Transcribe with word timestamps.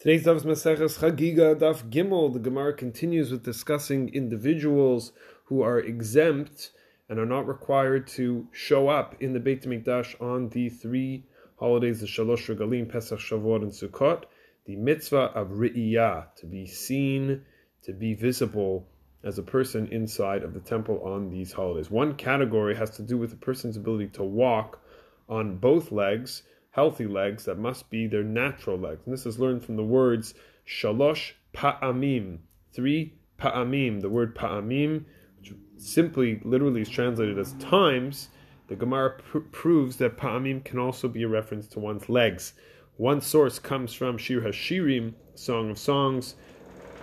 Today's 0.00 0.24
Daf 0.24 0.44
Maseches 0.44 0.98
Chagiga 0.98 1.54
Daf 1.54 1.90
Gimel. 1.90 2.32
The 2.32 2.38
Gemara 2.38 2.72
continues 2.72 3.30
with 3.30 3.42
discussing 3.42 4.08
individuals 4.14 5.12
who 5.44 5.60
are 5.60 5.78
exempt 5.78 6.70
and 7.10 7.18
are 7.18 7.26
not 7.26 7.46
required 7.46 8.06
to 8.06 8.48
show 8.50 8.88
up 8.88 9.14
in 9.20 9.34
the 9.34 9.40
Beit 9.40 9.64
Hamikdash 9.64 10.18
on 10.18 10.48
the 10.48 10.70
three 10.70 11.26
holidays: 11.58 12.00
the 12.00 12.06
Shalosh 12.06 12.48
Regalim, 12.48 12.90
Pesach, 12.90 13.18
Shavuot, 13.18 13.60
and 13.60 13.70
Sukkot. 13.70 14.24
The 14.64 14.76
mitzvah 14.76 15.32
of 15.34 15.48
Ri'iyah, 15.48 16.34
to 16.36 16.46
be 16.46 16.64
seen, 16.64 17.42
to 17.82 17.92
be 17.92 18.14
visible 18.14 18.88
as 19.22 19.38
a 19.38 19.42
person 19.42 19.86
inside 19.88 20.44
of 20.44 20.54
the 20.54 20.60
temple 20.60 21.02
on 21.04 21.28
these 21.28 21.52
holidays. 21.52 21.90
One 21.90 22.14
category 22.14 22.74
has 22.74 22.88
to 22.96 23.02
do 23.02 23.18
with 23.18 23.34
a 23.34 23.36
person's 23.36 23.76
ability 23.76 24.06
to 24.14 24.24
walk 24.24 24.80
on 25.28 25.58
both 25.58 25.92
legs 25.92 26.44
healthy 26.70 27.06
legs 27.06 27.44
that 27.44 27.58
must 27.58 27.90
be 27.90 28.06
their 28.06 28.22
natural 28.22 28.78
legs. 28.78 29.02
And 29.04 29.12
this 29.12 29.26
is 29.26 29.38
learned 29.38 29.64
from 29.64 29.76
the 29.76 29.84
words 29.84 30.34
shalosh 30.66 31.32
pa'amim, 31.54 32.38
three 32.72 33.14
pa'amim. 33.38 34.00
The 34.00 34.08
word 34.08 34.36
pa'amim, 34.36 35.04
which 35.38 35.52
simply 35.76 36.40
literally 36.44 36.82
is 36.82 36.88
translated 36.88 37.38
as 37.38 37.54
times, 37.54 38.28
the 38.68 38.76
Gemara 38.76 39.18
pr- 39.18 39.38
proves 39.38 39.96
that 39.96 40.16
pa'amim 40.16 40.64
can 40.64 40.78
also 40.78 41.08
be 41.08 41.22
a 41.22 41.28
reference 41.28 41.66
to 41.68 41.80
one's 41.80 42.08
legs. 42.08 42.54
One 42.96 43.20
source 43.20 43.58
comes 43.58 43.92
from 43.92 44.18
Shir 44.18 44.42
HaShirim, 44.42 45.14
Song 45.34 45.70
of 45.70 45.78
Songs, 45.78 46.34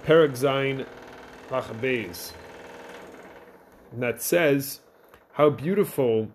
Perek 0.05 0.31
Zayin 0.31 0.85
that 3.93 4.21
says, 4.21 4.79
How 5.33 5.49
beautiful 5.49 6.31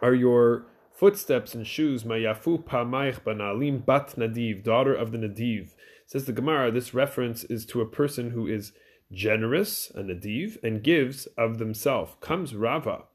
are 0.00 0.14
your 0.14 0.66
footsteps 1.02 1.52
and 1.52 1.66
shoes, 1.66 2.04
Mayafu 2.04 2.62
Pamaich 2.62 3.24
Banalim 3.24 3.84
Bat 3.84 4.14
Nadiv, 4.16 4.62
daughter 4.62 4.94
of 4.94 5.10
the 5.10 5.18
Nadiv. 5.18 5.70
Says 6.06 6.26
the 6.26 6.32
Gemara, 6.32 6.70
this 6.70 6.94
reference 6.94 7.42
is 7.42 7.66
to 7.66 7.80
a 7.80 7.86
person 7.86 8.30
who 8.30 8.46
is 8.46 8.70
generous, 9.10 9.90
a 9.96 10.02
Nadiv, 10.04 10.62
and 10.62 10.80
gives 10.80 11.26
of 11.36 11.58
themselves. 11.58 12.12
Comes 12.20 12.54
Rava 12.54 13.06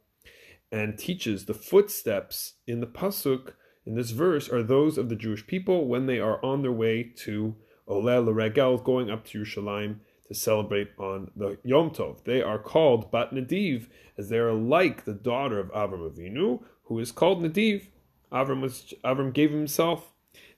and 0.69 0.99
teaches 0.99 1.45
the 1.45 1.53
footsteps 1.53 2.55
in 2.67 2.81
the 2.81 2.87
Pasuk, 2.87 3.53
in 3.85 3.95
this 3.95 4.11
verse, 4.11 4.49
are 4.49 4.63
those 4.63 4.97
of 4.97 5.07
the 5.07 5.15
Jewish 5.15 5.47
people 5.47 5.87
when 5.87 6.07
they 6.07 6.19
are 6.19 6.43
on 6.43 6.63
their 6.63 6.73
way 6.73 7.03
to 7.19 7.55
Olel 7.87 8.35
Regel, 8.35 8.79
going 8.79 9.09
up 9.09 9.23
to 9.27 9.39
Yerushalayim 9.39 9.99
to 10.27 10.33
celebrate 10.33 10.89
on 10.99 11.31
the 11.37 11.57
Yom 11.63 11.91
Tov. 11.91 12.25
They 12.25 12.41
are 12.41 12.59
called 12.59 13.11
Bat 13.11 13.31
Nadiv, 13.31 13.87
as 14.17 14.27
they 14.27 14.39
are 14.39 14.51
like 14.53 15.05
the 15.05 15.13
daughter 15.13 15.57
of 15.57 15.71
Avram 15.71 16.11
Avinu, 16.11 16.63
who 16.87 16.99
is 16.99 17.11
called 17.11 17.41
Nadiv. 17.41 17.87
Avram, 18.31 18.61
was, 18.61 18.93
Avram 19.03 19.33
gave 19.33 19.51
himself. 19.51 20.11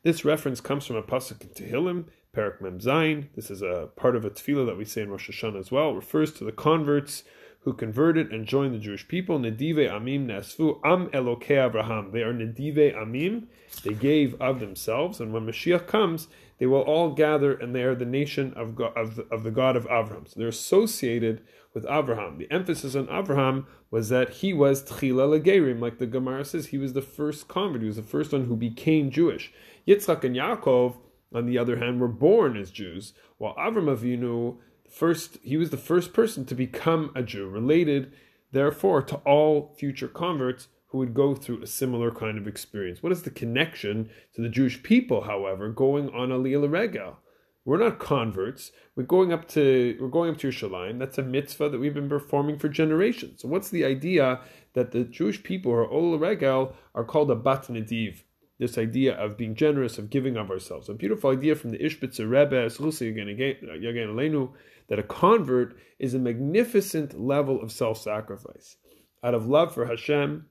This 0.03 0.25
reference 0.25 0.61
comes 0.61 0.85
from 0.85 0.95
a 0.95 1.03
pasuk 1.03 1.41
in 1.41 1.49
Tehillim, 1.49 2.05
Perek 2.35 2.61
Mem 2.61 2.80
Zayin. 2.80 3.27
This 3.35 3.52
is 3.52 3.61
a 3.61 3.89
part 3.95 4.16
of 4.16 4.25
a 4.25 4.30
tefillah 4.30 4.66
that 4.66 4.77
we 4.77 4.85
say 4.85 5.02
in 5.02 5.09
Rosh 5.09 5.30
Hashanah 5.30 5.59
as 5.59 5.72
well. 5.72 5.91
It 5.91 5.95
refers 5.95 6.33
to 6.33 6.44
the 6.44 6.52
converts 6.52 7.23
who 7.61 7.73
converted 7.73 8.31
and 8.31 8.47
joined 8.47 8.73
the 8.73 8.80
Jewish 8.80 9.07
people. 9.07 9.38
Nedive 9.39 9.89
Amim 9.89 10.25
Nasfu 10.25 10.80
Am 10.85 11.07
Elokei 11.07 11.66
Abraham. 11.66 12.11
They 12.11 12.22
are 12.22 12.33
Nedive 12.33 12.95
Amim. 12.95 13.47
They 13.83 13.94
gave 13.94 14.39
of 14.41 14.59
themselves, 14.59 15.19
and 15.19 15.33
when 15.33 15.45
Mashiach 15.45 15.85
comes, 15.85 16.27
they 16.60 16.66
will 16.66 16.82
all 16.82 17.12
gather, 17.12 17.54
and 17.54 17.74
they 17.74 17.84
are 17.84 17.96
the 17.96 18.06
nation 18.06 18.54
of 18.56 18.76
God, 18.76 18.96
of, 18.98 19.16
the, 19.16 19.24
of 19.32 19.44
the 19.44 19.52
God 19.52 19.76
of 19.76 19.86
Abraham. 19.86 20.26
So 20.28 20.40
they're 20.40 20.50
associated 20.50 21.42
with 21.74 21.86
Avraham. 21.86 22.38
The 22.38 22.52
emphasis 22.52 22.96
on 22.96 23.08
Avraham 23.08 23.66
was 23.90 24.10
that 24.10 24.30
he 24.30 24.54
was 24.54 24.84
Tchila 24.84 25.40
Legerim, 25.42 25.80
like 25.80 26.00
the 26.00 26.06
Gemara 26.06 26.44
says, 26.44 26.68
he 26.68 26.78
was 26.78 26.94
the 26.94 27.02
first 27.02 27.48
convert. 27.48 27.82
He 27.82 27.88
was 27.88 27.96
the 27.96 28.04
first 28.04 28.34
one 28.34 28.46
who 28.46 28.56
became 28.56 29.10
Jewish. 29.10 29.54
Yitzchak 29.88 30.24
and 30.24 30.36
Yaakov, 30.36 30.98
on 31.34 31.46
the 31.46 31.58
other 31.58 31.78
hand, 31.78 32.02
were 32.02 32.08
born 32.08 32.58
as 32.58 32.72
Jews, 32.72 33.14
while 33.38 33.56
Avram 33.56 33.96
Avinu 33.96 34.58
first 34.90 35.38
he 35.44 35.56
was 35.56 35.70
the 35.70 35.78
first 35.78 36.14
person 36.14 36.46
to 36.46 36.56
become 36.56 37.12
a 37.16 37.24
Jew, 37.24 37.48
related 37.48 38.12
therefore 38.52 39.02
to 39.04 39.16
all 39.18 39.75
future 39.78 40.08
converts 40.08 40.68
who 40.89 40.97
would 40.97 41.13
go 41.13 41.35
through 41.35 41.61
a 41.61 41.67
similar 41.67 42.11
kind 42.11 42.38
of 42.38 42.47
experience. 42.47 43.01
What 43.01 43.11
is 43.11 43.22
the 43.23 43.29
connection 43.29 44.09
to 44.33 44.41
the 44.41 44.50
Jewish 44.50 44.81
people, 44.81 45.22
however, 45.22 45.69
going 45.69 46.09
on 46.09 46.29
Aliyah 46.29 46.69
Regel? 46.69 47.17
We're 47.63 47.77
not 47.77 48.00
converts. 48.00 48.72
We're 48.95 49.03
going 49.03 49.31
up 49.31 49.47
to 49.50 49.95
we're 50.00 50.07
going 50.07 50.31
up 50.31 50.38
to 50.39 50.47
Yerushalayim. 50.47 50.97
That's 50.97 51.19
a 51.19 51.23
mitzvah 51.23 51.69
that 51.69 51.79
we've 51.79 51.94
been 51.94 52.09
performing 52.09 52.57
for 52.57 52.69
generations. 52.69 53.41
So 53.41 53.47
what's 53.47 53.69
the 53.69 53.85
idea 53.85 54.41
that 54.73 54.91
the 54.91 55.03
Jewish 55.03 55.44
people 55.44 55.72
or 55.72 55.88
Ol 55.88 56.17
Regel 56.17 56.73
are 56.95 57.03
called 57.03 57.29
a 57.29 57.35
bat 57.35 57.67
nediv? 57.69 58.23
This 58.57 58.77
idea 58.77 59.13
of 59.13 59.38
being 59.38 59.56
generous, 59.56 59.97
of 59.97 60.09
giving 60.09 60.35
of 60.35 60.50
ourselves. 60.50 60.89
A 60.89 60.94
beautiful 60.94 61.29
idea 61.29 61.56
from 61.56 61.69
the 61.69 61.77
Ishbitzer 61.77 62.29
Rebbe, 62.29 62.66
Again, 62.66 63.27
again, 63.29 63.59
again, 63.63 63.69
again, 63.69 64.19
again, 64.19 64.50
that 64.88 65.00
a 65.00 65.03
convert 65.03 65.77
is 66.00 66.13
a 66.13 66.19
magnificent 66.19 67.17
level 67.17 67.61
of 67.61 67.71
self-sacrifice 67.71 68.77
out 69.23 69.33
of 69.33 69.47
love 69.47 69.73
for 69.73 69.85
Hashem 69.85 70.47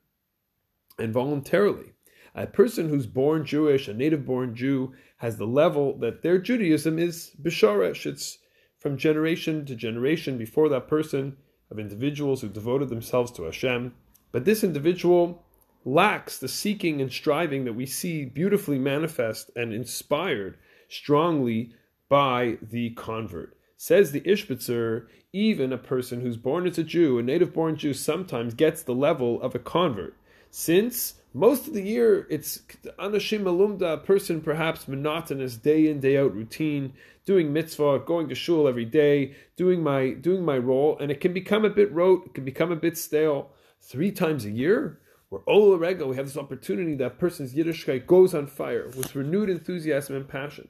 and 0.99 1.13
voluntarily. 1.13 1.93
A 2.35 2.47
person 2.47 2.89
who's 2.89 3.07
born 3.07 3.45
Jewish, 3.45 3.89
a 3.89 3.95
native 3.95 4.25
born 4.25 4.55
Jew, 4.55 4.95
has 5.19 5.37
the 5.37 5.47
level 5.47 5.97
that 5.99 6.23
their 6.23 6.39
Judaism 6.39 6.99
is 6.99 7.33
bisharesh. 7.43 8.07
It's 8.07 8.39
from 8.79 8.97
generation 8.97 9.65
to 9.67 9.75
generation 9.75 10.39
before 10.39 10.69
that 10.69 10.89
person 10.89 11.37
of 11.71 11.79
individuals 11.79 12.41
who 12.41 12.49
devoted 12.49 12.89
themselves 12.89 13.33
to 13.33 13.45
Hashem. 13.45 13.95
But 14.31 14.45
this 14.45 14.63
individual 14.63 15.43
lacks 15.85 16.39
the 16.39 16.49
seeking 16.49 17.01
and 17.01 17.11
striving 17.11 17.65
that 17.65 17.73
we 17.73 17.87
see 17.87 18.25
beautifully 18.25 18.79
manifest 18.79 19.51
and 19.57 19.73
inspired 19.73 20.59
strongly 20.89 21.73
by 22.09 22.59
the 22.63 22.91
convert. 22.91 23.57
Says 23.77 24.13
the 24.13 24.21
Ishbitzer, 24.23 25.07
even 25.33 25.73
a 25.73 25.79
person 25.79 26.21
who's 26.21 26.37
born 26.37 26.67
as 26.67 26.79
a 26.79 26.85
Jew, 26.85 27.19
a 27.19 27.23
native 27.23 27.53
born 27.53 27.77
Jew, 27.77 27.95
sometimes 27.95 28.55
gets 28.55 28.83
the 28.83 28.95
level 28.95 29.41
of 29.41 29.55
a 29.55 29.59
convert. 29.59 30.17
Since 30.51 31.15
most 31.35 31.69
of 31.69 31.75
the 31.75 31.83
year 31.83 32.27
it's 32.31 32.63
anashim 32.99 33.43
alumda, 33.43 33.95
a 33.95 33.99
person 33.99 34.41
perhaps 34.41 34.89
monotonous 34.89 35.57
day 35.57 35.89
in 35.89 36.01
day 36.01 36.17
out 36.17 36.35
routine, 36.35 36.95
doing 37.25 37.53
mitzvah, 37.53 38.01
going 38.07 38.29
to 38.29 38.35
shul 38.35 38.67
every 38.67 38.87
day, 38.87 39.35
doing 39.57 39.83
my 39.83 40.11
doing 40.11 40.45
my 40.45 40.57
role, 40.57 40.97
and 40.99 41.11
it 41.11 41.21
can 41.21 41.33
become 41.33 41.65
a 41.65 41.71
bit 41.71 41.93
rote, 41.93 42.27
it 42.27 42.35
can 42.35 42.45
become 42.45 42.73
a 42.73 42.77
bit 42.77 42.97
stale. 42.97 43.51
Three 43.81 44.11
times 44.11 44.45
a 44.45 44.51
year, 44.51 44.99
where 45.29 45.43
Ola 45.47 45.77
Rega, 45.77 46.07
we 46.07 46.17
have 46.17 46.27
this 46.27 46.37
opportunity 46.37 46.95
that 46.97 47.19
person's 47.19 47.55
Yiddishkeit 47.55 48.07
goes 48.07 48.35
on 48.35 48.47
fire 48.47 48.87
with 48.97 49.15
renewed 49.15 49.51
enthusiasm 49.51 50.17
and 50.17 50.27
passion. 50.27 50.69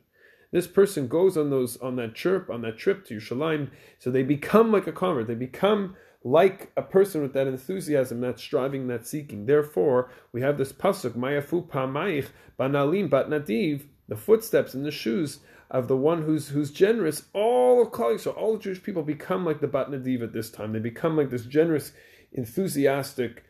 This 0.51 0.67
person 0.67 1.09
goes 1.09 1.37
on 1.37 1.51
those 1.51 1.77
on 1.77 1.97
that 1.97 2.15
chirp, 2.15 2.51
on 2.51 2.63
that 2.63 2.79
trip 2.79 3.05
to 3.07 3.17
Yerushalayim, 3.17 3.71
so 3.99 4.11
they 4.11 4.23
become 4.23 4.73
like 4.73 4.87
a 4.87 4.93
convert. 4.93 5.29
They 5.29 5.35
become 5.35 5.95
like 6.25 6.73
a 6.77 6.83
person 6.83 7.23
with 7.23 7.33
that 7.33 7.47
enthusiasm, 7.47 8.21
that 8.21 8.41
striving, 8.41 8.89
that 8.89 9.07
seeking. 9.07 9.47
Therefore, 9.47 10.11
we 10.33 10.41
have 10.41 10.59
this 10.59 10.73
pasuk, 10.73 11.13
Mayafu 11.13 11.69
Pamaich, 11.69 12.29
Banalim 12.59 13.09
Bat 13.09 13.29
Nadiv, 13.29 13.83
the 14.09 14.17
footsteps 14.17 14.75
and 14.75 14.85
the 14.85 14.91
shoes 14.91 15.41
of 15.71 15.87
the 15.87 15.97
one 15.97 16.23
who's 16.23 16.49
who's 16.49 16.71
generous. 16.71 17.25
All 17.33 17.83
of 17.83 17.93
Klal 17.93 18.19
so 18.19 18.33
all 18.33 18.55
the 18.55 18.63
Jewish 18.63 18.83
people 18.83 19.03
become 19.03 19.45
like 19.45 19.61
the 19.61 19.69
Bat 19.69 19.91
Nadiv 19.91 20.23
at 20.23 20.33
this 20.33 20.51
time. 20.51 20.73
They 20.73 20.79
become 20.79 21.17
like 21.17 21.31
this 21.31 21.45
generous, 21.45 21.93
enthusiastic 22.33 23.45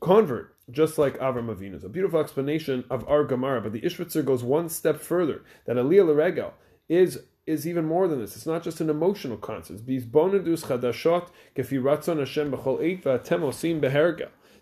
convert, 0.00 0.54
just 0.70 0.96
like 0.96 1.18
Avram 1.18 1.54
Avinu. 1.54 1.74
It's 1.74 1.84
a 1.84 1.88
beautiful 1.88 2.20
explanation 2.20 2.84
of 2.88 3.06
our 3.08 3.24
Gemara, 3.24 3.60
but 3.60 3.72
the 3.72 3.80
Ishbitzer 3.80 4.24
goes 4.24 4.42
one 4.44 4.68
step 4.68 5.00
further, 5.00 5.42
that 5.66 5.76
Aliyah 5.76 6.06
Leregel 6.06 6.52
is 6.88 7.24
is 7.46 7.66
even 7.66 7.84
more 7.84 8.08
than 8.08 8.20
this. 8.20 8.36
It's 8.36 8.46
not 8.46 8.62
just 8.62 8.80
an 8.80 8.90
emotional 8.90 9.36
concept. 9.36 9.80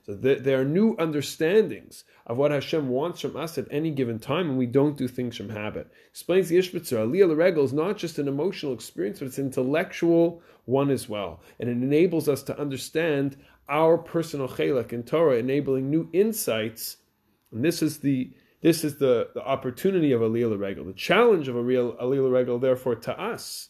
So 0.05 0.15
there 0.15 0.61
are 0.61 0.65
new 0.65 0.97
understandings 0.97 2.03
of 2.27 2.37
what 2.37 2.51
Hashem 2.51 2.89
wants 2.89 3.21
from 3.21 3.37
us 3.37 3.57
at 3.57 3.69
any 3.71 3.93
given 3.93 4.19
time, 4.19 4.51
and 4.51 4.59
we 4.59 4.67
don't 4.67 4.97
do 4.97 5.07
things 5.07 5.37
from 5.37 5.51
habit. 5.51 5.93
Explains 6.11 6.49
the 6.49 6.59
Ishbitzer, 6.59 7.07
Aliyah 7.07 7.29
L'Regel 7.29 7.65
is 7.65 7.73
not 7.73 7.99
just 7.99 8.19
an 8.19 8.27
emotional 8.27 8.73
experience, 8.73 9.21
but 9.21 9.27
it's 9.27 9.39
an 9.39 9.47
intellectual 9.47 10.43
one 10.65 10.91
as 10.91 11.09
well. 11.09 11.41
And 11.61 11.69
it 11.69 11.73
enables 11.73 12.29
us 12.29 12.43
to 12.45 12.59
understand 12.59 13.37
our 13.69 13.97
personal 13.97 14.49
chelek 14.49 14.93
in 14.93 15.05
Torah, 15.05 15.37
enabling 15.37 15.89
new 15.89 16.09
insights. 16.13 16.97
And 17.53 17.65
this 17.65 17.81
is 17.81 17.99
the 17.99 18.33
this 18.63 18.85
is 18.85 18.97
the, 18.97 19.29
the 19.35 19.43
opportunity 19.43 20.13
of 20.13 20.21
Aliyah 20.21 20.59
Regel. 20.59 20.85
The 20.85 20.93
challenge 20.93 21.49
of 21.49 21.57
a 21.57 21.63
real 21.63 21.95
Aliyah 21.95 22.33
Regel, 22.33 22.59
therefore, 22.59 22.95
to 22.95 23.21
us 23.21 23.69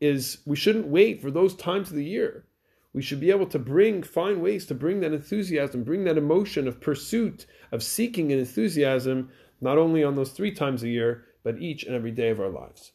is 0.00 0.38
we 0.44 0.56
shouldn't 0.56 0.88
wait 0.88 1.22
for 1.22 1.30
those 1.30 1.54
times 1.54 1.90
of 1.90 1.96
the 1.96 2.04
year. 2.04 2.44
We 2.92 3.02
should 3.02 3.20
be 3.20 3.30
able 3.30 3.46
to 3.46 3.58
bring, 3.58 4.02
find 4.02 4.42
ways 4.42 4.66
to 4.66 4.74
bring 4.74 5.00
that 5.00 5.12
enthusiasm, 5.12 5.84
bring 5.84 6.04
that 6.04 6.18
emotion 6.18 6.66
of 6.66 6.80
pursuit, 6.80 7.46
of 7.70 7.82
seeking 7.82 8.32
and 8.32 8.40
enthusiasm, 8.40 9.30
not 9.60 9.78
only 9.78 10.02
on 10.02 10.16
those 10.16 10.32
three 10.32 10.52
times 10.52 10.82
a 10.82 10.88
year, 10.88 11.24
but 11.42 11.60
each 11.60 11.84
and 11.84 11.94
every 11.94 12.10
day 12.10 12.30
of 12.30 12.40
our 12.40 12.48
lives. 12.48 12.92